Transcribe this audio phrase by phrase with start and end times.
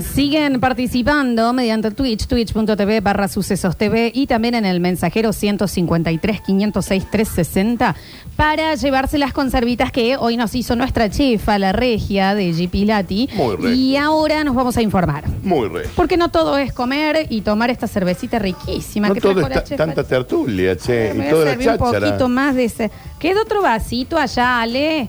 [0.00, 7.10] Siguen participando mediante Twitch, twitch.tv barra sucesos TV y también en el mensajero 153 506
[7.10, 7.94] 360
[8.36, 13.28] para llevarse las conservitas que hoy nos hizo nuestra chefa, la regia de G Pilati.
[13.34, 13.68] Muy rico.
[13.68, 15.24] Y ahora nos vamos a informar.
[15.42, 15.82] Muy re.
[15.94, 19.54] Porque no todo es comer y tomar esta cervecita riquísima No que todo trajo es
[19.54, 19.84] la ta- chefa.
[19.86, 21.12] tanta tertulia, che.
[21.14, 22.06] Me y voy a toda la servir un cháchara.
[22.06, 22.90] poquito más de ese.
[23.18, 25.08] Queda otro vasito allá, Ale.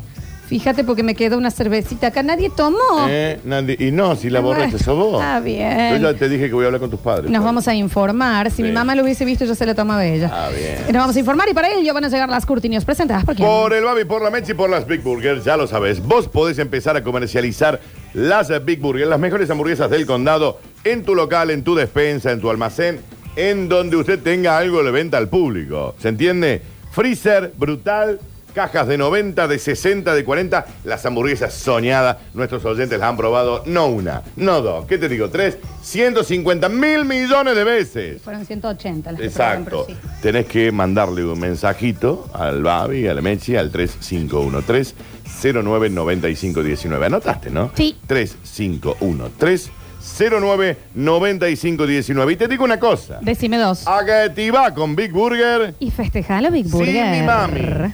[0.52, 2.24] Fíjate porque me quedó una cervecita acá.
[2.24, 3.08] Nadie tomó.
[3.08, 5.22] Eh, Nandi, y no, si la bueno, sos vos.
[5.22, 6.02] está bien.
[6.02, 7.32] Yo ya te dije que voy a hablar con tus padres.
[7.32, 8.52] Nos vamos a informar.
[8.52, 10.30] Si mi mamá lo hubiese visto, yo se lo tomaba ella.
[10.30, 10.92] Ah, bien.
[10.92, 13.48] Nos vamos a informar y para ello van a llegar las Curtinios presentadas por quién.
[13.48, 16.06] Por el Babi, por la Mechi y por las Big Burgers, ya lo sabes.
[16.06, 17.80] Vos podés empezar a comercializar
[18.14, 22.42] las Big Burgers, las mejores hamburguesas del condado, en tu local, en tu despensa, en
[22.42, 23.00] tu almacén,
[23.38, 25.96] en donde usted tenga algo de venta al público.
[25.98, 26.62] ¿Se entiende?
[26.92, 28.20] Freezer, brutal.
[28.54, 30.66] Cajas de 90, de 60, de 40.
[30.84, 32.18] Las hamburguesas soñadas.
[32.34, 34.86] Nuestros oyentes las han probado no una, no dos.
[34.86, 35.30] ¿Qué te digo?
[35.30, 35.58] Tres.
[35.84, 38.22] 150 mil millones de veces.
[38.22, 39.86] Fueron 180 las que probaron, Exacto.
[39.88, 39.96] sí.
[40.22, 44.94] Tenés que mandarle un mensajito al Babi, a la Mechi, al 3513
[45.42, 47.06] 099519.
[47.06, 47.72] ¿Anotaste, no?
[47.76, 47.96] Sí.
[48.06, 49.72] 3513
[50.96, 52.34] 099519.
[52.34, 53.20] Y te digo una cosa.
[53.22, 53.88] Decime dos.
[53.88, 55.76] Agativa con Big Burger.
[55.80, 57.06] Y festejalo, Big Sí, Burger.
[57.20, 57.94] mi mami.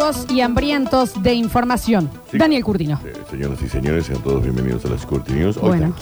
[0.00, 2.08] Arduos y hambrientos de información.
[2.30, 2.38] Sí.
[2.38, 2.98] Daniel Curtino.
[3.04, 5.58] Eh, señoras y señores, sean todos bienvenidos a las Curti News.
[5.58, 5.94] Hoy, Bueno.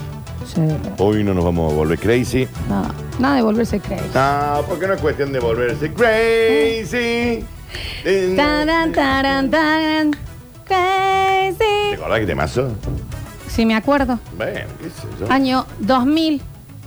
[0.47, 0.61] sí.
[0.99, 2.47] hoy no nos vamos a volver crazy.
[2.69, 2.83] No,
[3.19, 4.05] nada de volverse crazy.
[4.15, 7.45] No, porque no es cuestión de volverse crazy.
[8.05, 10.19] Eh, Taran, taran, taran, ¿Te
[10.65, 11.95] crazy.
[11.95, 12.71] acordás que te mazo?
[13.49, 14.19] Sí, me acuerdo.
[14.39, 15.31] Bueno, qué sé yo.
[15.31, 16.41] Año 2000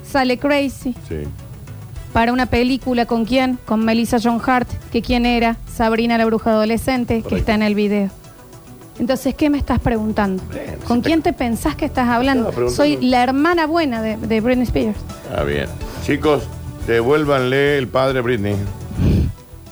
[0.03, 1.18] sale Crazy Sí.
[2.14, 3.58] Para una película con quién?
[3.66, 5.58] Con Melissa John Hart, que quién era?
[5.74, 8.10] Sabrina la bruja adolescente, que está en el video.
[9.00, 10.44] Entonces, ¿qué me estás preguntando?
[10.52, 12.52] Bien, ¿Con te- quién te pensás que estás hablando?
[12.70, 14.98] Soy la hermana buena de, de Britney Spears.
[15.36, 15.68] Ah, bien.
[16.06, 16.44] Chicos,
[16.86, 18.56] devuélvanle el padre Britney.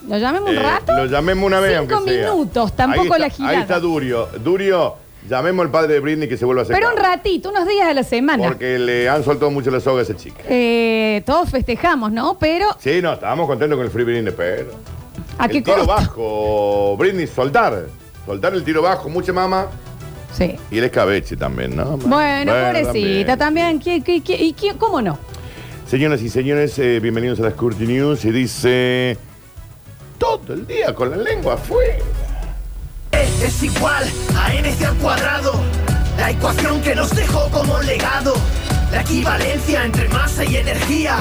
[0.08, 0.94] ¿Lo llamemos un Eh, rato?
[0.96, 2.32] Lo llamemos una vez, Cinco aunque sea.
[2.32, 3.54] minutos, tampoco está- la girada.
[3.56, 4.28] Ahí está Durio.
[4.44, 4.96] Durio,
[5.28, 6.76] llamemos al padre de Britney que se vuelva a hacer.
[6.76, 7.10] Pero un cargo.
[7.16, 8.44] ratito, unos días a la semana.
[8.48, 10.44] Porque le han soltado mucho la soga a esa chica.
[10.48, 12.38] Eh, todos festejamos, ¿no?
[12.40, 14.72] Pero, Sí, no, estábamos contentos con el Free Britney, pero.
[15.38, 15.92] ¿a qué el tiro costo?
[15.94, 17.86] bajo, Britney, soltar.
[18.26, 19.68] Soltar el tiro bajo, mucha mama.
[20.32, 20.56] Sí.
[20.70, 21.98] Y el escabeche también, ¿no?
[21.98, 23.80] Bueno, pobrecita, también.
[23.80, 25.18] ¿Qué- qué- qué- ¿Y qué- cómo no?
[25.88, 28.24] Señoras y señores, eh, bienvenidos a las Curti News.
[28.26, 29.18] Y dice.
[30.20, 31.96] Todo el día con la lengua afuera.
[33.44, 34.04] Es igual
[34.38, 35.54] a NC al cuadrado,
[36.18, 38.34] la ecuación que nos dejó como legado,
[38.92, 41.18] la equivalencia entre masa y energía.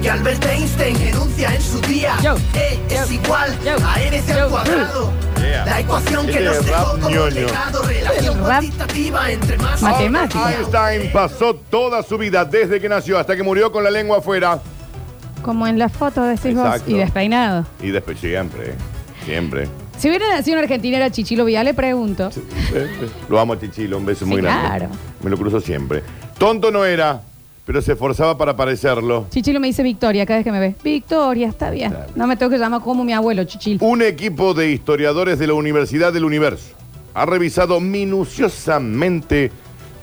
[0.00, 2.14] Que Albert Einstein enuncia en su día.
[2.22, 4.44] Yo, E es yo, igual yo, a NC yo.
[4.44, 5.12] al cuadrado.
[5.40, 5.64] Yeah.
[5.64, 7.30] La ecuación que Este nos es dejó rap como ñoño.
[7.30, 10.52] legado, relación cuantitativa entre masa Matemática.
[10.52, 14.60] Einstein pasó toda su vida desde que nació hasta que murió con la lengua afuera.
[15.42, 16.90] Como en la foto decís vos, Exacto.
[16.92, 17.66] y despeinado.
[17.82, 18.74] Y después siempre,
[19.24, 19.68] siempre.
[19.98, 22.30] Si hubiera nacido en Argentina era Chichilo Vial, le pregunto.
[23.28, 24.68] Lo amo a Chichilo, un beso muy grande.
[24.68, 24.88] claro.
[25.22, 26.02] Me lo cruzo siempre.
[26.38, 27.20] Tonto no era,
[27.66, 29.26] pero se esforzaba para parecerlo.
[29.30, 30.76] Chichilo me dice Victoria cada vez que me ve.
[30.84, 31.96] Victoria, está bien.
[32.14, 33.84] No me tengo que llamar como mi abuelo, Chichilo.
[33.84, 36.74] Un equipo de historiadores de la Universidad del Universo
[37.14, 39.50] ha revisado minuciosamente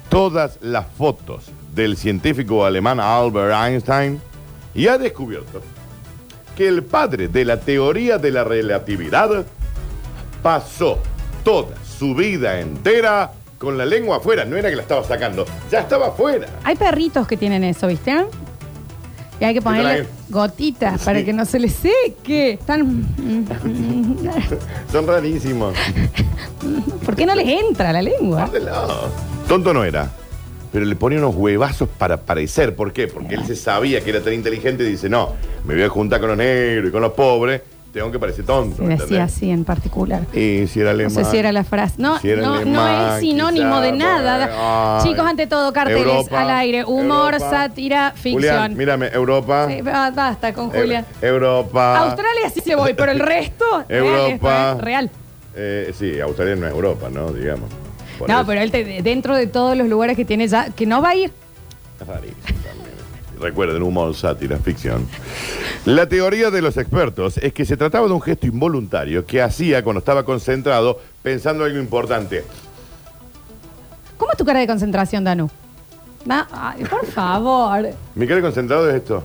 [0.09, 4.19] todas las fotos del científico alemán Albert Einstein
[4.73, 5.61] y ha descubierto
[6.57, 9.45] que el padre de la teoría de la relatividad
[10.45, 10.99] pasó
[11.43, 14.45] toda su vida entera con la lengua afuera.
[14.45, 16.45] No era que la estaba sacando, ya estaba afuera.
[16.63, 18.13] Hay perritos que tienen eso, ¿viste?
[19.39, 21.05] Y hay que ponerle gotitas Sí.
[21.07, 22.51] para que no se les seque.
[22.51, 23.07] Están...
[24.91, 25.73] Son rarísimos.
[27.03, 28.47] ¿Por qué no les entra la lengua?
[29.47, 30.11] Tonto no era,
[30.71, 32.75] pero le ponía unos huevazos para parecer.
[32.75, 33.07] ¿Por qué?
[33.07, 35.31] Porque él se sabía que era tan inteligente y dice, no,
[35.63, 37.61] me voy a juntar con los negros y con los pobres,
[37.95, 38.75] tengo que parecer tonto.
[38.75, 39.21] Se decía ¿entendés?
[39.33, 40.23] así en particular.
[40.33, 41.11] Y si era No alemán.
[41.25, 41.95] sé si era la frase.
[41.97, 44.97] No, Si no, no es sinónimo de nada.
[44.99, 45.03] ay.
[45.07, 46.83] Chicos, ante todo, carteles Europa, al aire.
[46.83, 47.49] Humor, Europa.
[47.49, 48.33] sátira, ficción.
[48.33, 49.67] Julián, mírame, Europa.
[49.69, 51.05] Sí, ba- basta con Eu- Julián.
[51.21, 51.99] Europa.
[51.99, 53.63] Australia sí se voy, pero el resto.
[53.87, 54.71] Europa.
[54.73, 55.09] esto real.
[55.55, 57.31] Eh, sí, Australia no es Europa, ¿no?
[57.31, 57.69] Digamos.
[58.27, 58.45] No, eso.
[58.45, 61.15] pero él te- dentro de todos los lugares que tiene ya, que no va a
[61.15, 61.31] ir.
[62.01, 62.35] Es rarísimo.
[63.39, 65.07] Recuerden, humor, sátira, ficción.
[65.85, 69.83] La teoría de los expertos es que se trataba de un gesto involuntario que hacía
[69.83, 72.43] cuando estaba concentrado pensando en algo importante.
[74.17, 75.49] ¿Cómo es tu cara de concentración, Danu?
[76.25, 77.89] Na- ay, por favor.
[78.15, 79.23] Mi cara de concentrado es esto.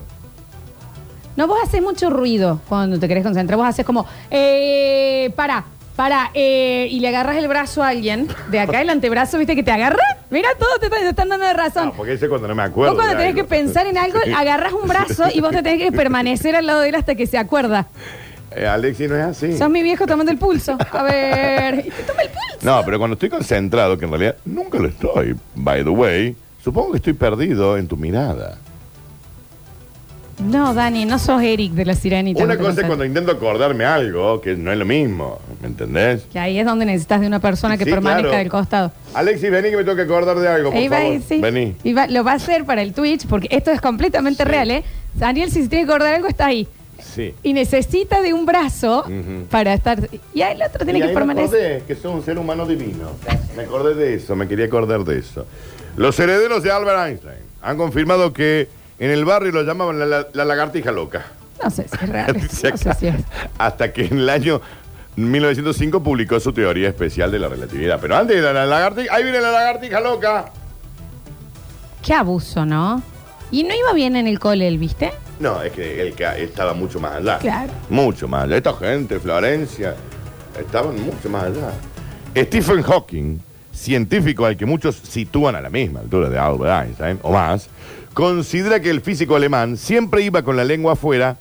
[1.36, 3.56] No, vos haces mucho ruido cuando te querés concentrar.
[3.56, 5.64] Vos haces como, eh, para,
[6.00, 8.26] para, eh, y le agarras el brazo a alguien.
[8.50, 9.98] De acá el antebrazo, ¿viste que te agarra?
[10.30, 11.88] Mira, todos te, te están dando de razón.
[11.88, 12.94] No, porque ese cuando no me acuerdo.
[12.94, 15.78] vos cuando de tenés que pensar en algo, agarras un brazo y vos te tenés
[15.78, 17.86] que permanecer al lado de él hasta que se acuerda.
[18.56, 19.58] Eh, Alexi no es así.
[19.58, 20.78] Sos mi viejo tomando el pulso.
[20.90, 22.56] A ver, y te toma el pulso.
[22.62, 26.92] No, pero cuando estoy concentrado, que en realidad nunca lo estoy, by the way, supongo
[26.92, 28.56] que estoy perdido en tu mirada.
[30.42, 32.42] No, Dani, no sos Eric de la sirenita.
[32.42, 35.68] Una no te cosa es cuando intento acordarme algo, que no es lo mismo, ¿me
[35.68, 36.22] entendés?
[36.32, 38.38] Que ahí es donde necesitas de una persona que Sí, permanezca claro.
[38.38, 38.92] del costado.
[39.14, 41.20] Alexis, vení que me tengo que acordar de algo, por Ahí va, favor.
[41.28, 41.40] sí.
[41.40, 41.76] Vení.
[41.84, 44.48] Y va- lo va a hacer para el Twitch, porque esto es completamente Sí.
[44.48, 44.84] real, ¿eh?
[45.14, 46.66] Daniel, si se tiene que acordar algo, está ahí.
[47.02, 47.34] Sí.
[47.42, 49.46] Y necesita de un brazo Ujú.
[49.50, 50.08] para estar.
[50.34, 51.76] Y el otro tiene Y que ahí me permanecer.
[51.76, 53.10] acordé que soy un ser humano divino.
[53.56, 55.46] Me acordé de eso, me quería acordar de eso.
[55.96, 58.68] Los herederos de Albert Einstein han confirmado que
[59.00, 61.24] en el barrio lo llamaban la, la- la lagartija loca.
[61.62, 62.36] No sé si es real.
[62.42, 62.94] No sé acá.
[62.94, 63.16] si es.
[63.58, 64.60] Hasta que en el año
[65.16, 67.98] 1905 publicó su teoría especial de la relatividad.
[68.00, 70.46] Pero antes era la lagartija, ahí viene la lagartija loca.
[72.02, 73.02] Qué abuso, ¿no?
[73.50, 75.12] Y no iba bien en el cole, él, ¿viste?
[75.40, 77.38] No, es que él ca- estaba mucho más allá.
[77.38, 77.72] Claro.
[77.88, 78.56] Mucho más allá.
[78.56, 79.96] Esta gente, Florencia,
[80.58, 81.72] estaban mucho más allá.
[82.36, 83.38] Stephen Hawking,
[83.72, 87.68] científico al que muchos sitúan a la misma altura de Albert Einstein o más,
[88.14, 91.36] considera que el físico alemán siempre iba con la lengua afuera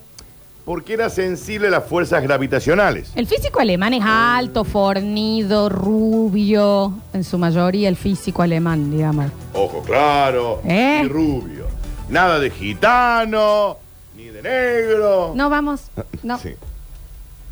[0.66, 3.12] porque era sensible a las fuerzas gravitacionales.
[3.16, 6.94] El físico alemán es alto, fornido, rubio.
[7.12, 9.32] En su mayoría, el físico alemán, digamos.
[9.54, 11.02] Ojo claro ¿Eh?
[11.04, 11.66] y rubio.
[12.08, 13.78] Nada de gitano,
[14.16, 15.34] ni de negro.
[15.36, 15.90] No vamos.
[16.22, 16.38] No.
[16.40, 16.54] Sí.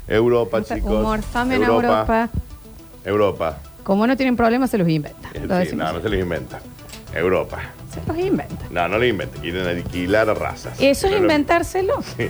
[0.08, 0.92] Europa, Gusta chicos.
[0.92, 2.30] humor, famen a Europa.
[3.04, 3.58] Europa.
[3.84, 5.32] Como no tienen problemas, se los inventan.
[5.34, 6.62] Sí, no, no se les inventa.
[7.14, 7.60] Europa.
[8.06, 8.68] Se los inventan.
[8.72, 9.42] No, no le inventan.
[9.42, 10.80] Quieren alquilar razas.
[10.80, 12.02] Eso es inventárselo.
[12.18, 12.28] Sí.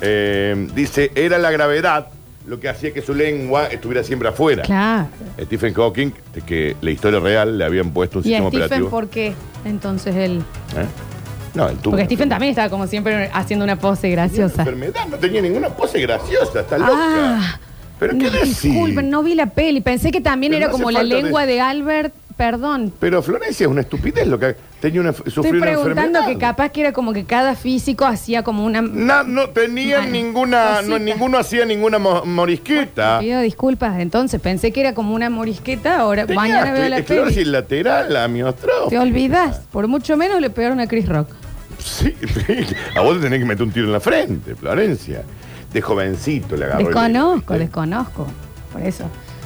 [0.00, 2.08] Eh, dice, era la gravedad
[2.46, 4.62] lo que hacía que su lengua estuviera siempre afuera.
[4.64, 5.06] Claro.
[5.40, 8.64] Stephen Hawking, de que la historia real le habían puesto un ¿Y a sistema Stephen
[8.64, 8.90] operativo.
[8.90, 9.32] por qué?
[9.64, 10.38] Entonces él.
[10.76, 10.86] ¿Eh?
[11.54, 14.26] No, él tuvo Porque una Stephen también estaba como siempre haciendo una pose Tenía una
[14.26, 14.62] graciosa.
[14.62, 16.92] enfermedad, no tenía ninguna pose graciosa, está loca.
[16.96, 17.60] Ah,
[18.00, 19.80] Pero qué no, disculpen, no vi la peli.
[19.80, 21.60] Pensé que también Pero era no hace como la falta de- lengua de...
[21.60, 22.14] Albert.
[22.36, 22.92] Perdón.
[22.98, 26.26] Pero Florencia es una estupidez lo que tenía una Estoy sufrió una preguntando enfermedad.
[26.26, 28.82] que capaz que era como que cada físico hacía como una.
[28.82, 30.98] No, no tenía Bueno, ninguna, no, cosita.
[30.98, 33.20] ninguno hacía ninguna mo- morisqueta.
[33.20, 36.00] Pido disculpas, entonces pensé que era como una morisqueta.
[36.00, 37.50] Ahora, Tenía mañana veo la esclerosis peli.
[37.50, 38.88] lateral, amiostrofia.
[38.88, 39.60] Te olvidas.
[39.70, 41.28] Por mucho menos le pegaron a Chris Rock.
[41.78, 42.14] Sí.
[42.96, 45.22] A vos te tenés que meter un tiro en la frente, Florencia.
[45.72, 46.80] De jovencito le agarró.
[46.80, 48.26] el- Desconozco, desconozco.
[48.72, 49.04] Por eso.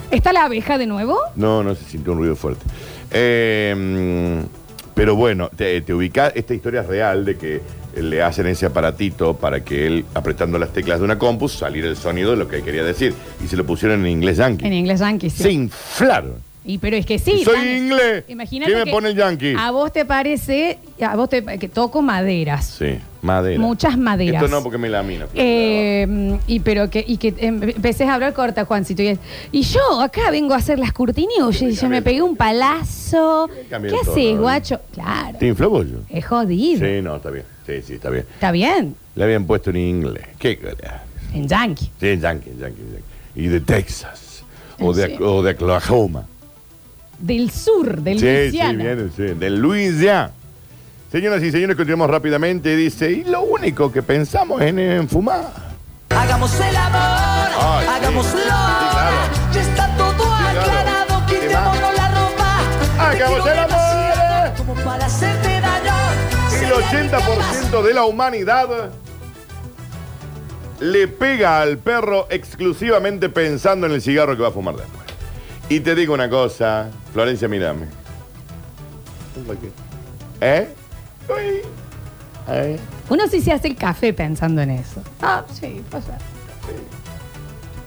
[0.09, 1.17] ¿Está la abeja de nuevo?
[1.35, 2.65] No, no se sintió un ruido fuerte.
[3.11, 4.56] Eh, mm,
[4.97, 7.61] pero bueno, te, te ubicás, esta historia es real de que
[8.01, 11.95] le hacen ese aparatito para que él, apretando las teclas de una compu, saliera el
[11.95, 13.13] sonido de lo que él quería decir.
[13.43, 14.65] Y se lo pusieron en inglés yankee.
[14.65, 15.43] En inglés yankee, sí.
[15.43, 16.46] Se inflaron.
[16.69, 17.43] Y pero es que sí.
[17.45, 18.25] Soy inglés.
[18.27, 19.55] Imagínate ¿Qué me que pone el yankee?
[19.57, 22.65] A vos te parece, a vos te que toco maderas.
[22.77, 23.57] Sí, madera.
[23.59, 24.43] Muchas maderas.
[24.43, 25.27] Esto no porque me lamina.
[25.33, 29.01] Eh, y pero que y que em- empecés a hablar corta, Juancito.
[29.01, 29.19] Y, es-
[29.53, 33.49] y yo acá vengo a hacer las cortinillas y yo me pegué un palazo.
[33.69, 34.81] ¿Qué haces, guacho?
[34.93, 35.37] Claro.
[35.39, 35.99] ¿Te infló bollo?
[36.09, 36.85] Es jodido.
[36.85, 37.45] Sí, no, está bien.
[37.65, 38.25] Sí, sí, está bien.
[38.33, 38.93] Está bien.
[39.15, 40.25] Le habían puesto en inglés.
[40.37, 40.59] ¿Qué?
[41.33, 41.89] En yankee.
[41.99, 43.03] Sí, yankee, yankee, yankee.
[43.35, 44.43] Y de Texas.
[44.79, 45.15] O de, Sí.
[45.21, 46.25] o de Oklahoma.
[47.19, 48.83] Del sur, del Sí, sí, Luisiana.
[48.83, 49.23] viene, sí.
[49.23, 50.31] Del Louisiana.
[51.11, 52.75] Señoras y señores, continuamos rápidamente.
[52.75, 55.45] Dice, y lo único que pensamos es en fumar.
[56.09, 56.99] Hagamos el amor,
[57.59, 57.93] Ay, sí.
[57.95, 58.39] hagámoslo.
[58.39, 58.45] Sí,
[58.91, 59.17] claro.
[59.53, 60.61] Ya está todo claro.
[60.61, 62.59] aclarado, ¿Qué quitémonos la ropa.
[62.95, 64.53] Te Hagamos quiero el amor.
[64.57, 65.93] Como para hacerte daño.
[66.61, 68.67] El 80% de la humanidad
[70.79, 75.06] le pega al perro exclusivamente pensando en el cigarro que va a fumar después.
[75.69, 77.85] Y te digo una cosa, Florencia, mírame.
[80.41, 80.67] ¿Eh?
[81.29, 81.61] Uy.
[82.49, 82.79] ¿Eh?
[83.09, 85.01] Uno sí se hace el café pensando en eso.
[85.21, 86.17] Ah, sí, pasa.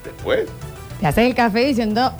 [0.04, 0.46] ¿Después?
[1.00, 2.12] Te haces el café diciendo,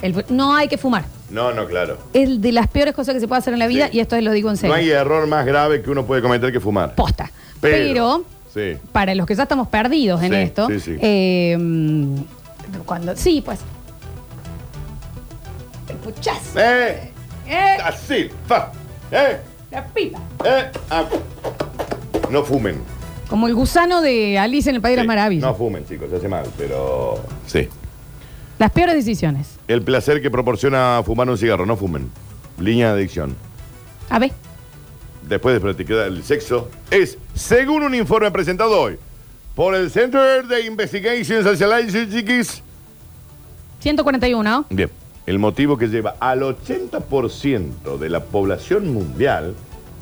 [0.00, 1.04] el- no hay que fumar.
[1.30, 1.98] No, no, claro.
[2.12, 3.98] Es de las peores cosas que se puede hacer en la vida Sí.
[3.98, 4.74] y esto lo digo en No serio.
[4.74, 6.94] hay error más grave que uno puede cometer que fumar.
[6.94, 7.30] Posta.
[7.60, 8.78] Pero- Pero, Sí.
[8.92, 10.96] para los que ya estamos perdidos en Sí, esto, sí, sí.
[11.00, 11.58] eh,
[12.86, 13.60] cuando sí, pues.
[16.06, 16.54] ¿Escuchás?
[16.54, 17.10] ¿Eh?
[17.46, 17.76] ¿Eh?
[17.82, 18.28] Así.
[18.46, 18.70] Fa.
[19.10, 19.38] ¿Eh?
[19.70, 20.18] La pipa.
[20.44, 20.70] ¿Eh?
[20.90, 21.06] Ah.
[22.30, 22.76] No fumen.
[23.28, 25.42] Como el gusano de Alice en el País de Sí, las Maravillas.
[25.42, 27.24] No fumen, chicos, se hace mal, pero.
[27.46, 27.68] Sí.
[28.58, 29.56] Las peores decisiones.
[29.66, 32.10] El placer que proporciona fumar un cigarro, no fumen.
[32.58, 33.34] Línea de adicción.
[34.10, 34.32] A ver.
[35.26, 38.98] Después de practicar el sexo, es, según un informe presentado hoy
[39.54, 42.62] por el Center de Investigations Sociologics,
[43.80, 44.66] 141.
[44.68, 44.90] Bien,
[45.26, 49.54] el motivo que lleva al 80% de la población mundial.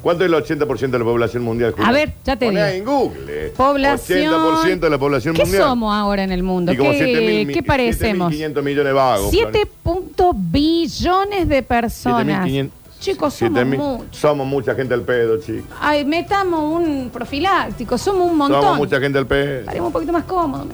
[0.03, 1.71] ¿Cuánto es el 80% de la población mundial?
[1.73, 1.89] Julián?
[1.89, 2.77] A ver, ya te Poné digo.
[2.77, 3.49] en Google.
[3.57, 4.33] Población.
[4.33, 5.63] 80% de la población ¿Qué mundial.
[5.63, 6.73] somos ahora en el mundo?
[6.73, 6.99] Y como ¿Qué,
[7.45, 8.33] 7.000 mi- qué parecemos?
[8.33, 9.31] 7.500 millones de vagos.
[9.31, 12.45] 7 punto billones de personas.
[12.49, 12.71] 7.500.
[12.99, 13.79] Chicos, somos 7.000.
[13.79, 14.17] muchos.
[14.17, 15.65] Somos mucha gente al pedo, chicos.
[15.81, 18.61] Ay, metamos un profiláctico, somos un montón.
[18.61, 19.61] Somos mucha gente al pedo.
[19.61, 20.67] Estaremos un poquito más cómodos.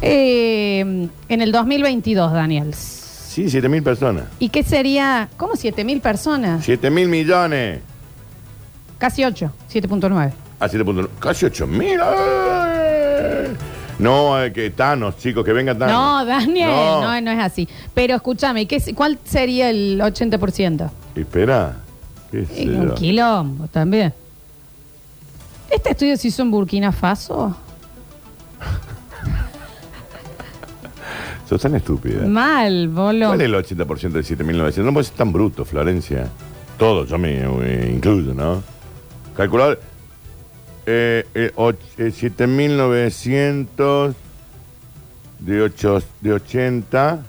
[0.00, 2.72] Eh, en el 2022, Daniel.
[3.38, 4.24] Sí, 7.000 personas.
[4.40, 5.28] ¿Y qué sería?
[5.36, 6.66] ¿Cómo 7 mil personas?
[6.66, 7.80] 7.000 millones.
[8.98, 10.32] Casi 8, 7.9.
[10.58, 11.08] A 7.9.
[11.20, 12.00] Casi 8.000.
[12.02, 13.56] ¡ay!
[14.00, 15.94] No, eh, que Thanos, chicos, que venga Thanos.
[15.94, 17.20] No, Daniel, no.
[17.20, 17.30] No.
[17.30, 17.68] es así.
[17.94, 20.90] Pero escúchame, ¿qué, es- ¿cuál sería el 80%?
[21.14, 21.76] Espera.
[22.32, 24.12] ¿Qué sé un quilombo también.
[25.70, 27.56] ¿Este estudio se hizo en Burkina Faso?
[31.48, 32.26] Sos tan estúpida.
[32.26, 33.28] Mal, bolo.
[33.28, 34.84] ¿Cuál es el 80% de 7.900?
[34.84, 36.28] No puede ser tan bruto, Florencia.
[36.76, 38.62] Todo, yo me eh, incluyo, ¿no?
[39.36, 39.78] Calcular.
[40.84, 44.14] Eh, eh, och- eh, 7.900
[45.38, 47.22] de, ocho- de 80.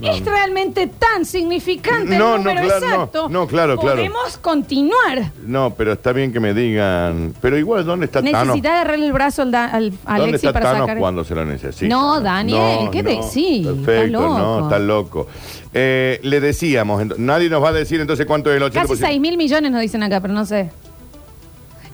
[0.00, 2.92] ¿Es realmente tan significante No, el no, número claro, no.
[2.94, 3.28] exacto?
[3.28, 3.96] No, claro, claro.
[3.98, 5.30] Podemos continuar.
[5.46, 7.34] No, pero está bien que me digan.
[7.40, 8.46] Pero igual, ¿dónde está Thanos?
[8.46, 10.98] Necesita agarrarle el brazo al, da- al a ¿Dónde Alexi está para Thanos sacar.
[10.98, 11.86] cuando se lo necesita?
[11.94, 13.66] No, Daniel, ¿qué decís?
[13.66, 14.38] Perfecto, Está loco.
[14.38, 15.28] no, está loco.
[15.74, 18.72] Eh, le decíamos, ent- nadie nos va a decir entonces cuánto es el 80%.
[18.72, 20.70] Casi 6 mil millones nos dicen acá, pero no sé.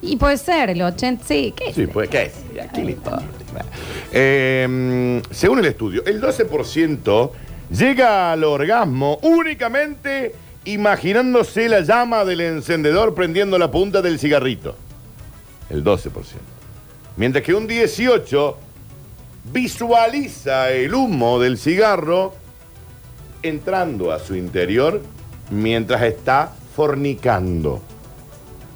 [0.00, 1.74] Y puede ser el 80, sí, ¿qué?
[1.74, 2.62] Sí, pues, ¿qué es?
[2.64, 3.22] ¿A quién le importa?
[4.12, 7.30] Eh, según el estudio, el 12%
[7.70, 10.34] llega al orgasmo únicamente
[10.64, 14.76] imaginándose la llama del encendedor prendiendo la punta del cigarrito.
[15.70, 16.10] El 12%.
[17.16, 18.54] Mientras que un 18%
[19.52, 22.34] visualiza el humo del cigarro
[23.42, 25.00] entrando a su interior
[25.50, 27.80] mientras está fornicando.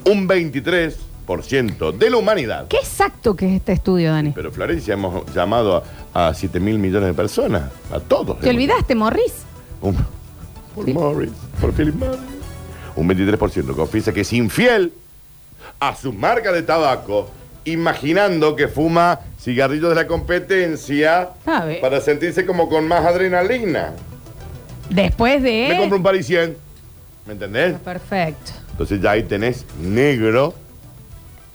[0.04, 0.94] Un 23%
[1.26, 4.33] de la humanidad ¿Qué exacto que es este estudio, Dani?
[4.35, 8.38] pero Florencia hemos llamado a, a 7 mil millones de personas, a todos.
[8.41, 9.33] ¿Te olvidaste, Morris?
[9.81, 9.97] Un-
[10.75, 12.19] por Morris, por Philip Morris.
[12.97, 14.93] Un 23% confiesa que es infiel
[15.81, 17.31] a su marca de tabaco,
[17.64, 21.81] imaginando que fuma cigarrillos de la competencia A ver.
[21.81, 23.93] para sentirse como con más adrenalina.
[24.91, 25.69] Después de...
[25.71, 26.57] Me compro un parisien.
[27.26, 27.75] ¿Me entendés?
[27.79, 28.52] Perfecto.
[28.73, 30.55] Entonces ya ahí tenés negro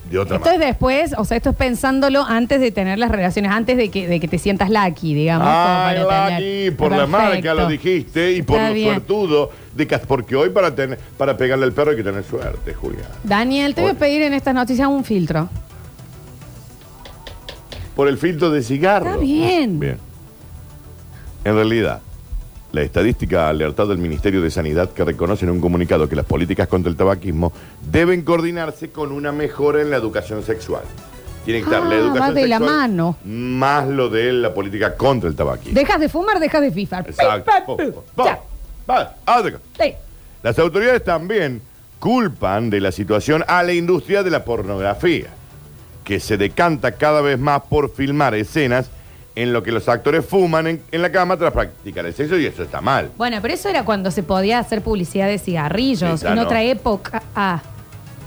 [0.10, 0.68] de otra Esto es manera.
[0.72, 4.20] después, o sea, esto es pensándolo antes de tener las relaciones, antes de que, de
[4.20, 5.48] que te sientas lucky, digamos.
[5.48, 7.18] como Ay, para Lucky, tener- por la Perfecto.
[7.18, 8.90] marca lo dijiste y por Está lo bien.
[8.90, 12.74] suertudo de que porque hoy para tener para pegarle al perro hay que tener suerte,
[12.74, 13.04] Julia.
[13.24, 15.50] Daniel, te voy a pedir en estas noticias un filtro.
[17.96, 19.08] Por el filtro de cigarro.
[19.08, 19.80] Está bien.
[19.80, 19.98] Bien.
[21.44, 22.02] En realidad,
[22.72, 26.26] la estadística ha alertado al Ministerio de Sanidad que reconoce en un comunicado que las
[26.26, 27.54] políticas contra el tabaquismo
[27.90, 30.84] deben coordinarse con una mejora en la educación sexual.
[31.46, 33.18] Tiene que estar Ah, la educación va de la sexual mano.
[33.24, 35.80] más lo de la política contra el tabaquismo.
[35.80, 37.06] Dejas de fumar, dejas de fifar.
[37.08, 37.78] Exacto.
[38.18, 38.42] Ya.
[38.90, 39.16] Va.
[39.80, 39.94] Sí.
[40.44, 41.62] Las autoridades también
[42.00, 45.28] culpan de la situación a la industria de la pornografía,
[46.04, 48.90] que se decanta cada vez más por filmar escenas
[49.38, 52.48] en lo que los actores fuman en, en la cama tras practicar el sexo y
[52.48, 53.12] eso está mal.
[53.17, 56.24] Bueno, pero eso era cuando se podía hacer publicidad de cigarrillos.
[56.24, 56.41] En no.
[56.41, 57.22] otra época.
[57.36, 57.62] Ah,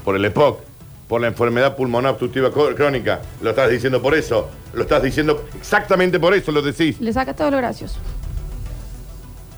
[0.05, 0.61] Por el EPOC,
[1.09, 3.19] por la enfermedad pulmonar obstructiva crónica.
[3.41, 4.49] Lo estás diciendo por eso.
[4.73, 7.01] Lo estás diciendo exactamente por eso, lo decís.
[7.01, 7.99] le saca todo lo gracioso.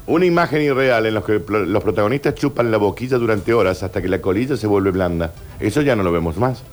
[0.07, 4.07] Una imagen irreal en la que los protagonistas chupan la boquilla durante horas hasta que
[4.09, 5.31] la colilla se vuelve blanda.
[5.59, 6.63] Eso ya no lo vemos más.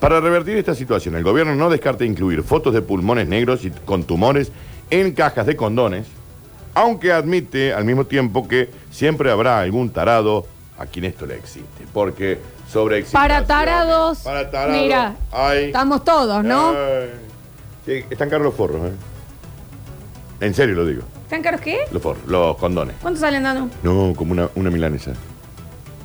[0.00, 4.04] Para revertir esta situación, el gobierno no descarta incluir fotos de pulmones negros y con
[4.04, 4.52] tumores
[4.90, 6.06] en cajas de condones,
[6.74, 10.46] aunque admite al mismo tiempo que siempre habrá algún tarado
[10.78, 11.84] a quien esto le existe.
[11.92, 12.38] Porque
[12.70, 14.18] sobre Para tarados.
[14.20, 14.80] Para tarados.
[14.80, 15.16] Mira,
[15.54, 16.70] estamos todos, ¿no?
[16.70, 17.10] Ay.
[17.84, 18.92] Sí, están caros los forros, ¿eh?
[20.40, 21.02] En serio lo digo.
[21.24, 21.80] ¿Están caros qué?
[21.90, 22.94] Los forros, los condones.
[23.02, 23.68] ¿Cuántos salen dando?
[23.82, 25.12] No, como una, una milanesa.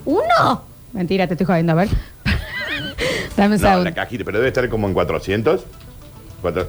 [0.06, 0.64] ¿Uno?
[0.94, 1.90] Mentira, te estoy jodiendo, a ver.
[3.38, 3.84] Dame un No, segundo.
[3.86, 5.65] la cajita, pero debe estar como en 400.
[6.42, 6.68] Cuatro-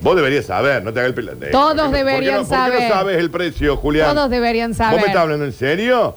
[0.00, 2.32] Vos deberías saber, no te hagas el pela- Todos ¿por qué no- deberían ¿por qué
[2.32, 2.88] no, ¿Por qué saber.
[2.88, 4.14] no sabes el precio, Julián?
[4.14, 5.00] Todos deberían ¿Vos saber.
[5.00, 6.16] me estás hablando en serio?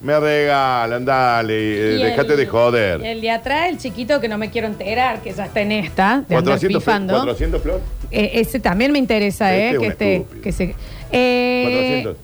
[0.00, 3.04] Me regalan, dale, eh, Y déjate el- de joder.
[3.04, 6.24] El de atrás, el chiquito que no me quiero enterar, que ya está en esta,
[6.28, 7.12] de andar 400, pifando.
[7.14, 7.80] 400 flor.
[8.10, 9.66] Eh, ese también me interesa, Este ¿eh?
[9.66, 10.16] es Que un esté.
[10.16, 10.42] estúpido.
[10.42, 10.74] Que se,
[11.12, 12.16] eh, 400.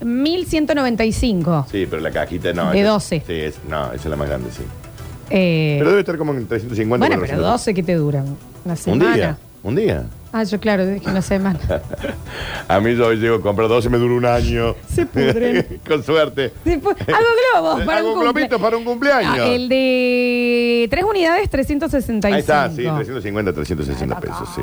[0.00, 1.66] 1195.
[1.70, 2.70] Sí, pero la cajita no.
[2.70, 3.22] De esa- 12.
[3.26, 4.62] Sí, es, no, esa es la más grande, sí.
[5.30, 6.98] Eh, Pero debe estar como en 350.
[7.06, 7.52] bueno, pero 400.
[7.52, 8.24] 12 que te duran.
[8.64, 9.14] Una Un semana.
[9.14, 9.38] día.
[9.62, 10.04] Un día.
[10.32, 11.58] Ah, yo claro, dije una semana.
[12.68, 14.74] A mí yo llego a comprar 12 me dura un año.
[14.92, 15.80] Se pudren.
[15.88, 16.52] Con suerte.
[16.66, 16.92] Hago
[17.54, 19.38] globos para Hago un para un cumpleaños.
[19.38, 22.34] Ah, el de tres unidades, 365.
[22.34, 24.62] Ahí está, sí, 350, 360 pesos, sí.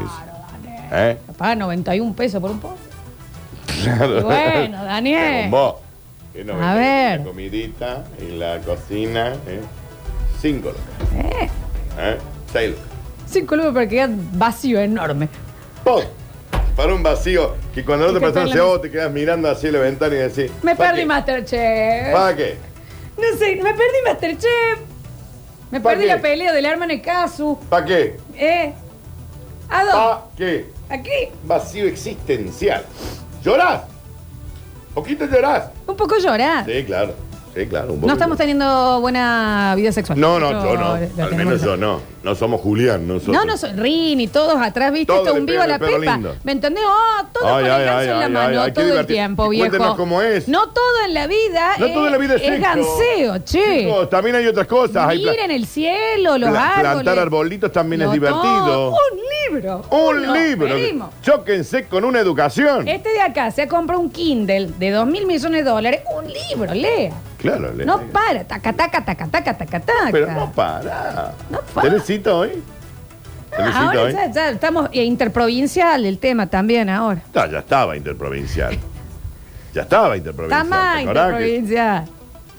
[0.91, 1.17] ¿Eh?
[1.36, 2.75] Paga 91 pesos por un pozo.
[3.84, 4.22] Claro.
[4.24, 5.41] Bueno, Daniel.
[5.50, 5.75] Con vos.
[6.62, 7.19] A ver.
[7.19, 9.34] La comidita y la cocina.
[9.48, 9.62] ¿eh?
[10.46, 11.25] Cinco lucas.
[11.42, 11.50] Eh,
[11.98, 12.18] ¿Eh?
[12.54, 12.86] Seis lucas.
[13.28, 15.28] cinco lucas para que quede vacío enorme.
[15.84, 16.04] ¡Pum!
[16.75, 18.92] Para un vacío que cuando Y no te que pasas está en la vos te
[18.92, 20.52] quedas mirando así la ventana y decís.
[20.62, 21.06] Me ¿pa' perdí qué?
[21.08, 22.14] Masterchef.
[22.14, 22.58] ¿Para qué?
[23.18, 24.80] No sé, me perdí Masterchef.
[25.72, 26.10] Me ¿Pa' perdí qué?
[26.10, 27.58] la pelea del hermano Casu.
[27.68, 28.18] ¿Para qué?
[28.38, 28.74] ¿Eh?
[29.68, 29.98] ¿A dónde?
[29.98, 30.70] ¿Para qué?
[30.90, 31.30] Aquí.
[31.44, 32.86] Vacío existencial.
[33.44, 33.82] ¿Llorás?
[34.94, 35.72] ¿Poquito llorás?
[35.88, 36.66] Un poco llorar.
[36.68, 37.16] Sí, claro.
[37.55, 37.93] Sí, claro.
[37.93, 40.19] Un poco No estamos teniendo buena vida sexual.
[40.19, 40.79] No, no, yo no.
[40.79, 42.01] lo Al tenemos menos yo no.
[42.21, 43.35] No somos Julián, nosotros.
[43.35, 45.05] No, no soy Rini, todos atrás, ¿viste?
[45.07, 46.13] Todo Esto es le un vivo a pegan la el pepa.
[46.15, 46.35] lindo.
[46.43, 46.83] ¿Me entendés?
[46.85, 48.83] Oh, todo Ay, con ay, el ganso ay, en la ay, mano ay, qué todo
[48.83, 49.15] el divertido.
[49.15, 49.62] tiempo, viejo.
[49.69, 50.47] cuéntenos cómo es.
[50.47, 52.62] No todo en la vida No todo en la vida es sexo.
[52.62, 53.79] ganseo, che.
[53.85, 55.07] Chicos, también hay otras cosas.
[55.07, 56.91] Hay pla- Miren el cielo, los pla- árboles.
[57.03, 58.65] plantar arbolitos también es divertido.
[58.65, 59.81] no, un libro.
[59.91, 60.67] Un Uno, libro.
[60.67, 61.09] pedimos.
[61.21, 62.88] Chóquense con una educación.
[62.88, 66.01] Este de acá se ha comprado un Kindle de dos mil millones de dólares.
[66.17, 67.12] Un libro, lea.
[67.46, 70.10] Claro, le- No para, taca, taca, taca, taca, taca, taca.
[70.12, 71.34] Pero no para.
[71.50, 71.90] No para.
[71.90, 72.50] ¿Tenés cita hoy?
[73.56, 74.14] ¿Tenés cita Ahora hoy?
[74.14, 77.22] ya, ya estamos eh, interprovincial el tema también ahora.
[77.34, 78.78] No, ya estaba interprovincial.
[79.74, 80.64] Ya estaba interprovincial.
[80.64, 82.06] Está más ¿te acordás que interprovincial.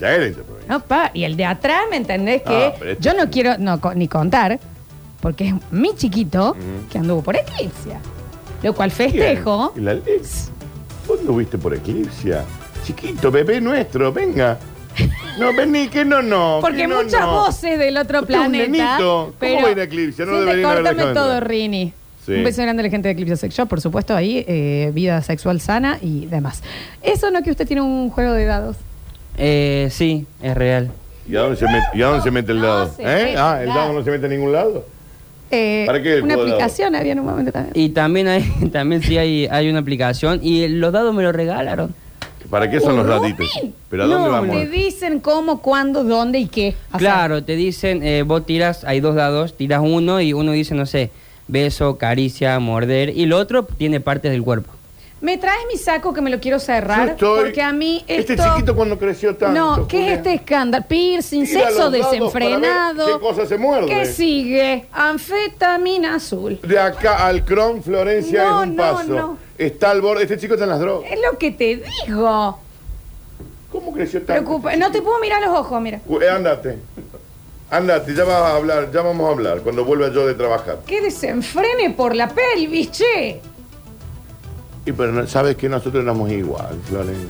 [0.00, 0.69] Ya era interprovincial.
[0.69, 2.43] No, pa, y el de atrás, ¿me entendés?
[2.43, 3.28] Que Ah, pero este yo no sí.
[3.31, 4.59] quiero no, co- ni contar,
[5.21, 6.55] porque es mi chiquito
[6.90, 7.97] que anduvo por Eclipse.
[8.62, 9.72] Lo cual festejo.
[9.72, 9.83] ¿Quién?
[9.83, 10.51] ¿Y la Alex?
[11.09, 12.37] ¿Vos no viste por Eclipse?
[12.85, 14.59] Chiquito, bebé nuestro, venga.
[15.38, 16.59] No, vení, que no, no.
[16.61, 17.33] Porque que no, muchas no.
[17.33, 18.70] voces del otro Usted es un planeta.
[18.99, 19.07] nenito.
[19.25, 20.25] ¿Cómo pero va a ir a Eclipse?
[20.27, 21.51] No sí, deberían córtame dejado todo, entrar.
[21.51, 21.92] Rini.
[22.25, 22.33] Sí.
[22.33, 25.20] Un beso grande a la gente de Eclipse Sex Shop, por supuesto, ahí, eh, vida
[25.22, 26.62] sexual sana y demás.
[27.03, 28.77] ¿Eso no que usted tiene un juego de dados?
[29.38, 30.90] Eh, sí, es real.
[31.29, 32.92] ¿Y a dónde se mete, y a dónde se mete el No dado?
[32.96, 33.25] se ¿Eh?
[33.27, 33.81] mete Ah, el nada.
[33.83, 34.85] dado no se mete a ningún lado.
[35.51, 36.62] Eh, ¿Para qué el Una juego de dados?
[36.64, 37.72] aplicación había en un momento también.
[37.77, 41.94] Y también hay, también sí hay, hay una aplicación y los dados me los regalaron.
[42.50, 43.37] ¿Para qué son los Rubín.
[43.37, 43.61] daditos?
[43.90, 44.56] ¿Pero a dónde No, vamos?
[44.56, 46.74] Te dicen cómo, cuándo, dónde y qué.
[46.88, 46.98] hacer.
[46.98, 50.87] Claro, te dicen, eh, vos tiras, hay dos dados, tiras uno y uno dice, no
[50.87, 51.11] sé,
[51.48, 54.70] beso, caricia, morder, y el otro tiene partes del cuerpo.
[55.20, 57.09] ¿Me traes mi saco que me lo quiero Yo cerrar?
[57.11, 58.35] estoy- Porque a mí esto...
[58.35, 59.59] Este chiquito cuando creció tanto.
[59.79, 60.85] No, ¿qué es este escándalo?
[60.87, 63.07] Piercing, Tira sexo los dados desenfrenado.
[63.07, 63.87] ver ¿Qué cosa se muerde?
[63.87, 64.87] ¿Qué sigue?
[64.92, 66.61] Anfetamina azul.
[66.62, 69.09] De acá al Cron, Florencia No, es un no, paso.
[69.09, 69.38] no.
[69.57, 70.24] Está al borde.
[70.24, 71.11] Este chico está en las drogas.
[71.11, 72.59] Es lo que te digo.
[73.72, 74.33] ¿Cómo creció tanto?
[74.44, 74.76] Preocupa.
[74.76, 75.98] No te puedo mirar los ojos, mira.
[76.20, 76.79] Eh, Ándate.
[77.70, 80.81] Ándate, ya vas a hablar, ya vamos a hablar cuando vuelva yo de trabajar.
[80.87, 83.40] Que desenfrene por la pelvis, che.
[84.87, 87.29] Y pero sabes que nosotros éramos igual, Florencia.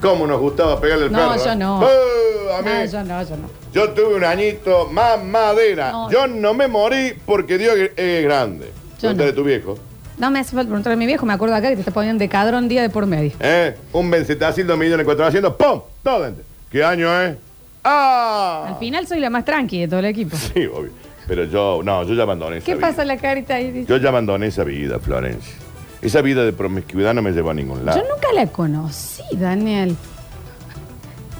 [0.00, 1.44] ¿Cómo nos gustaba pegarle el No, perro?
[1.44, 1.56] yo eh?
[1.56, 1.82] no.
[1.82, 2.54] ¡Eh!
[2.58, 2.70] a mí.
[2.70, 3.50] No, yo no, yo no.
[3.72, 5.90] Yo tuve un añito más madera.
[5.92, 6.10] No.
[6.10, 8.66] Yo no me morí porque Dios es grande.
[8.66, 9.36] Yo Pregúntale no.
[9.36, 9.78] tu viejo.
[10.18, 12.20] No me hace falta preguntarle a mi viejo, me acuerdo acá que te está poniendo
[12.22, 13.32] de cadrón día de por medio.
[13.40, 13.76] ¿Eh?
[13.92, 15.80] Un Benzetacil, dos millones, cuatro haciendo, ¡pum!
[16.02, 16.44] Todo dentro.
[16.70, 17.36] ¿Qué año es?
[17.82, 18.66] ¡Ah!
[18.68, 20.36] Al final soy la más tranqui de todo el equipo.
[20.36, 20.90] Sí, obvio.
[21.26, 22.86] Pero yo, no, yo ya abandoné esa ¿Qué vida.
[22.88, 23.70] pasa la carita ahí?
[23.70, 23.88] Dice?
[23.88, 25.54] Yo ya abandoné esa vida, Florencia.
[26.02, 28.02] Esa vida de promiscuidad no me llevó a ningún lado.
[28.02, 29.96] Yo nunca la conocí, Daniel.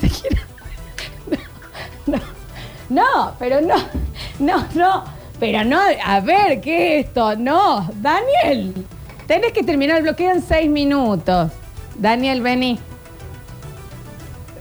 [0.01, 0.42] Te quiero.
[2.07, 2.22] No, no,
[2.88, 3.77] no, pero no,
[4.38, 5.05] no, no,
[5.40, 7.35] pero no, a ver, ¿qué es esto?
[7.37, 8.72] No, Daniel,
[9.27, 11.51] tenés que terminar el bloqueo en seis minutos.
[11.98, 12.79] Daniel, vení.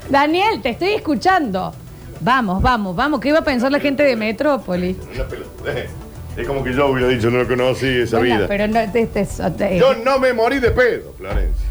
[0.10, 1.74] Daniel, te estoy escuchando.
[2.20, 4.98] Vamos, vamos, vamos, ¿qué iba a pensar la gente de Metrópolis?
[5.14, 6.01] Una pelotudez.
[6.38, 8.48] Es como que yo hubiera dicho, no conocí esa Bueno, vida.
[8.48, 11.66] Pero no, este es- este- Yo no me morí de pedo, Florencia.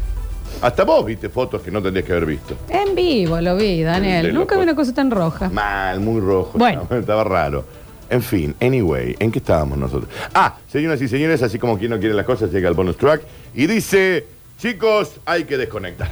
[0.61, 2.55] Hasta vos viste fotos que no tendrías que haber visto.
[2.69, 4.33] En vivo lo vi, Daniel.
[4.33, 5.49] Nunca vi una cosa tan roja.
[5.49, 6.57] Mal, muy rojo.
[6.57, 6.83] Bueno.
[6.83, 7.65] Estaba, estaba raro.
[8.09, 10.11] En fin, anyway, ¿en qué estábamos nosotros?
[10.33, 13.21] Ah, señoras y señores, así como quien no quiere las cosas, llega el bonus track
[13.55, 14.25] y dice,
[14.59, 16.09] chicos, hay que desconectar.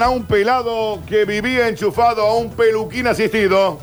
[0.00, 3.78] A un pelado que vivía enchufado a un peluquín asistido.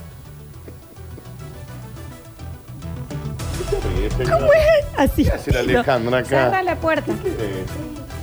[4.18, 4.86] ¿Cómo es?
[4.98, 5.24] Así.
[5.26, 6.28] ¿Qué hace la Alejandra acá?
[6.30, 7.14] Cerra la puerta.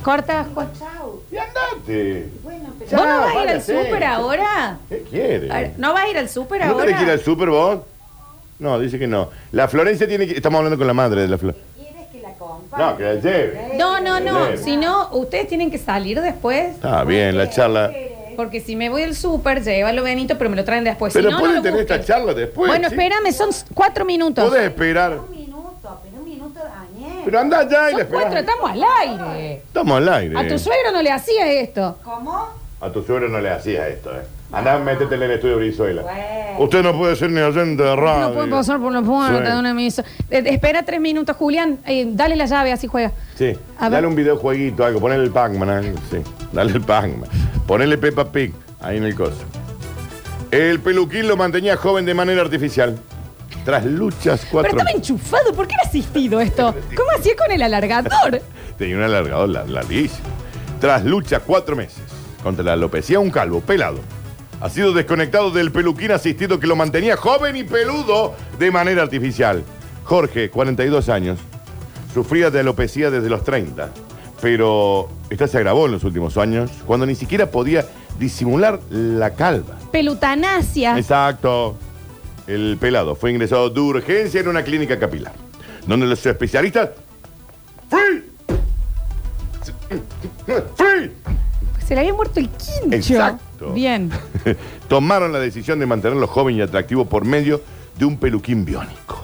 [0.03, 0.69] Corta, Juan.
[0.77, 1.21] Chau.
[1.31, 2.29] Y andate.
[2.43, 2.53] ¿Vos
[2.89, 3.83] Ya, no vas a ir al váyase.
[3.85, 4.77] súper ahora?
[4.89, 5.51] ¿Qué quiere?
[5.51, 6.85] A ver, ¿No vas a ir al súper ¿No ahora?
[6.85, 7.79] tenés que ir al súper vos?
[8.59, 9.29] No, dice que no.
[9.51, 10.33] La Florencia tiene que...
[10.33, 11.55] Estamos hablando con la madre de la Flor.
[12.77, 13.71] No, que la lleve.
[13.77, 14.57] No, no, no.
[14.57, 16.75] Si no, ustedes tienen que salir después.
[16.75, 17.91] Está bien, la charla.
[18.35, 21.11] Porque si me voy al súper, llévalo Benito, pero me lo traen después.
[21.11, 21.99] Pero si no, no pueden lo tener busquen.
[21.99, 22.69] esta charla después.
[22.69, 22.93] Bueno, ¿sí?
[22.95, 24.47] espérame, son cuatro minutos.
[24.47, 25.17] Podés esperar.
[25.17, 27.21] Un minuto, pero un minuto, Daniel.
[27.25, 29.53] Pero anda ya y Son le cuatro, estamos al aire.
[29.55, 30.37] Estamos al aire.
[30.37, 31.97] A tu suegro no le hacía esto.
[32.79, 34.21] A tu suegro no le hacía esto, eh.
[34.51, 36.01] Andá, métete en el estudio Brizuela.
[36.03, 36.59] Bueno.
[36.59, 38.29] Usted no puede ser ni oyente de radio.
[38.29, 39.51] No puede pasar por la puerta Sí.
[39.53, 40.03] de una misa.
[40.31, 41.79] Eh, espera tres minutos, Julián.
[41.85, 43.11] Eh, dale la llave, así juega.
[43.35, 43.55] Sí.
[43.77, 43.91] A ver.
[43.91, 44.99] Dale un videojueguito, algo.
[45.01, 45.83] Ponele el Pac-Man.
[45.85, 45.93] eh.
[46.09, 46.17] Sí.
[46.53, 47.29] Dale el Pac-Man.
[47.67, 48.53] Ponele Peppa Pig.
[48.79, 49.37] Ahí en el coso.
[50.49, 52.97] El peluquín lo mantenía joven de manera artificial.
[53.65, 54.71] Tras luchas Pero cuatro...
[54.77, 55.53] estaba enchufado.
[55.53, 56.73] ¿Por qué era asistido esto?
[56.95, 58.41] ¿Cómo hacía con el alargador?
[58.77, 60.25] Tenía un alargador la- larguísimo.
[60.79, 62.01] Tras lucha cuatro meses
[62.41, 63.99] contra la alopecia, un calvo pelado
[64.59, 69.63] ha sido desconectado del peluquín asistido que lo mantenía joven y peludo de manera artificial.
[70.03, 71.39] Jorge, 42 años,
[72.13, 73.89] sufría de alopecia desde los 30,
[74.41, 77.85] pero esta se agravó en los últimos años cuando ni siquiera podía
[78.17, 79.77] disimular la calva.
[79.91, 80.97] Pelutanasia.
[80.97, 81.77] Exacto.
[82.47, 85.33] El pelado fue ingresado de urgencia en una clínica capilar,
[85.85, 86.91] donde los especialistas...
[87.89, 88.23] ¡Free!
[90.75, 91.11] ¡Free!
[91.85, 92.95] Se le había muerto el quincho.
[92.95, 93.46] Exacto.
[93.73, 94.09] Bien.
[94.87, 97.61] Tomaron la decisión de mantenerlo joven y atractivo por medio
[97.97, 99.23] de un peluquín biónico.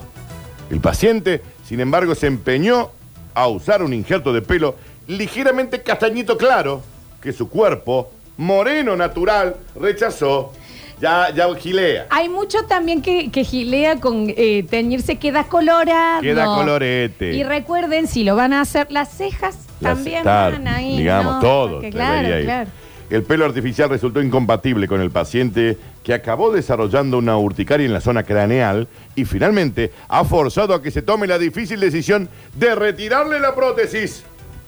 [0.70, 2.90] El paciente, sin embargo, se empeñó
[3.34, 6.82] a usar un injerto de pelo ligeramente castañito claro
[7.20, 10.52] que su cuerpo, moreno natural, rechazó.
[11.00, 12.06] Ya, ya gilea.
[12.10, 16.22] Hay mucho también que, que gilea con eh, teñirse, queda colorado.
[16.22, 17.34] Queda colorete.
[17.34, 20.96] Y recuerden, si lo van a hacer, las cejas Las- también claro, van ahí.
[20.96, 21.72] Digamos, todo.
[21.80, 22.44] Porque debería claro, ir.
[22.44, 22.70] claro.
[23.14, 28.00] El pelo artificial resultó incompatible con el paciente que acabó desarrollando una urticaria en la
[28.00, 33.38] zona craneal y finalmente ha forzado a que se tome la difícil decisión de retirarle
[33.38, 34.24] la prótesis.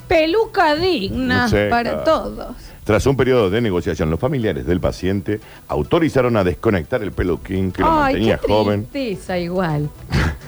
[0.06, 2.04] Peluca digna para claro.
[2.04, 2.56] todos.
[2.84, 7.82] Tras un periodo de negociación, los familiares del paciente autorizaron a desconectar el peluquín que
[7.82, 9.90] lo Ay, mantenía qué joven, tristeza igual.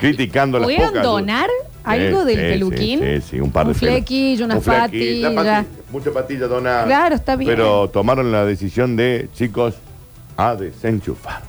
[0.00, 1.04] criticando las ¿Pudieron pocas...
[1.04, 1.48] donar
[1.88, 3.00] algo del sí, peluquín?
[3.00, 5.30] Sí, sí, un par de Un flequillo, una Un flequillo, patilla.
[5.30, 6.84] la patilla, Mucha patilla donada.
[6.84, 7.50] Claro, está bien.
[7.50, 9.74] Pero tomaron la decisión de, chicos,
[10.36, 11.42] a desenchufar.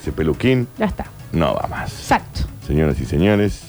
[0.00, 1.06] Ese peluquín Ya está.
[1.32, 1.92] no va más.
[1.92, 2.40] Exacto.
[2.66, 3.60] Señoras y señores,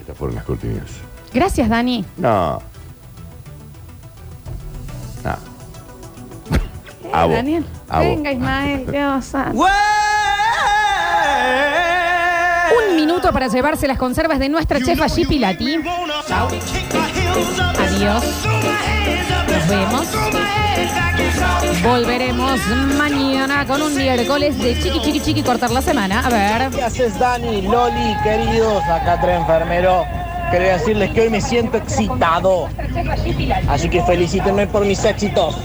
[0.00, 0.82] estas fueron las cortinas.
[1.32, 2.04] Gracias, Dani.
[2.16, 2.60] No.
[5.24, 5.30] No.
[6.52, 7.34] Eh, A vos.
[7.34, 7.64] Daniel.
[7.88, 8.08] A vos.
[8.08, 8.86] Venga, Ismael.
[8.90, 9.58] Dios santo.
[12.76, 15.26] Un minuto para llevarse las conservas de nuestra chefa G.
[15.26, 15.76] Pilati.
[17.78, 18.24] Adiós.
[19.48, 20.06] Nos vemos.
[21.82, 22.60] Volveremos
[22.98, 26.20] mañana con un miércoles de chiqui chiqui chiqui cortar la semana.
[26.20, 26.70] A ver.
[26.70, 27.62] ¿Qué haces, Dani?
[27.62, 30.04] Loli, queridos, acá tres enfermero.
[30.50, 32.68] Quería decirles que hoy me siento excitado.
[33.68, 35.56] Así que felicítenme por mis éxitos.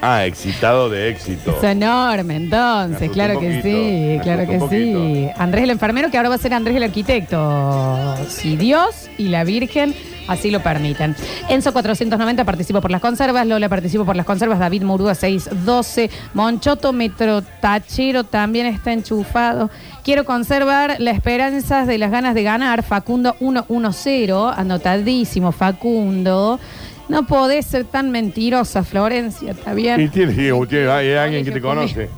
[0.00, 1.56] Ah, excitado de éxito.
[1.56, 5.28] Es enorme, entonces, claro que poquito, sí, claro que sí.
[5.36, 8.14] Andrés el enfermero, que ahora va a ser Andrés el arquitecto.
[8.28, 9.94] Si Dios y la Virgen
[10.28, 11.16] así lo permiten.
[11.48, 16.92] Enzo 490 participo por las conservas, Lola participo por las conservas, David Murúa 612, Monchoto
[16.92, 19.70] Metro Tachero también está enchufado.
[20.04, 26.60] Quiero conservar las esperanzas de las ganas de ganar, Facundo 110, anotadísimo Facundo.
[27.08, 30.00] No podés ser tan mentirosa, Florencia, ¿está bien?
[30.00, 30.34] Y tiene,
[30.68, 32.08] tiene- hay alguien que te conoce.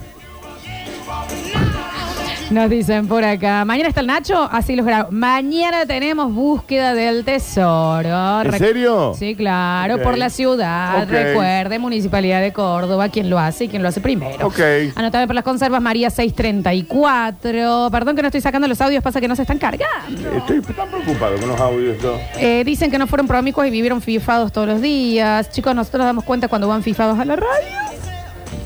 [2.51, 3.65] Nos dicen por acá.
[3.65, 5.09] Mañana está el Nacho, así los grabo.
[5.13, 8.43] Mañana tenemos búsqueda del tesoro.
[8.43, 9.15] ¿En serio?
[9.17, 10.03] Sí, claro, Ok.
[10.03, 11.05] por la ciudad.
[11.05, 11.11] Ok.
[11.11, 14.45] Recuerde, Municipalidad de Córdoba, quién lo hace y quién lo hace primero.
[14.49, 14.59] Ok.
[14.97, 17.89] Anotame por las conservas, María 634.
[17.93, 20.37] Perdón que no estoy sacando los audios, pasa que no se están cargando.
[20.37, 22.03] Estoy tan preocupado con los audios.
[22.03, 22.15] ¿no?
[22.37, 25.51] Eh, dicen que no fueron promiscuos y vivieron fifados todos los días.
[25.51, 27.49] Chicos, nosotros nos damos cuenta cuando van fifados a la radio.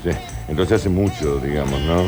[0.03, 0.09] Sí.
[0.47, 2.03] Entonces hace mucho, digamos, ¿no?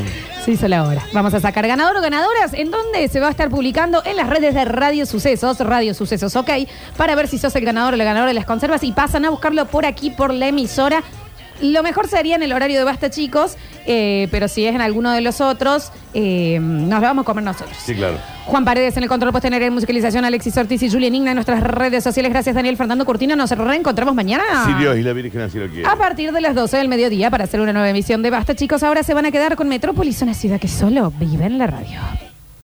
[0.47, 1.05] Se hizo la hora.
[1.11, 2.53] Vamos a sacar ganador o ganadoras.
[2.53, 4.01] ¿En dónde se va a estar publicando?
[4.05, 6.49] En las redes de Radio Sucesos, Radio Sucesos, ok.
[6.95, 9.29] Para ver si sos el ganador o la ganadora de las conservas y pasan a
[9.29, 11.03] buscarlo por aquí, por la emisora.
[11.61, 15.11] Lo mejor sería en el horario de Basta, chicos, eh, pero si es en alguno
[15.11, 17.77] de los otros, eh, nos lo vamos a comer nosotros.
[17.83, 18.17] Sí, claro.
[18.45, 21.61] Juan Paredes en el control puesto en musicalización, Alexis Ortiz y Julián Igna en nuestras
[21.61, 22.31] redes sociales.
[22.31, 23.35] Gracias, Daniel Fernando Cortina.
[23.35, 24.43] Nos reencontramos mañana.
[24.65, 25.85] Si Dios y la Virgen así lo quieren.
[25.85, 28.83] A partir de las 12 del mediodía para hacer una nueva emisión de Basta, chicos.
[28.83, 31.99] Ahora se van a quedar con Metrópolis, una ciudad que solo vive en la radio.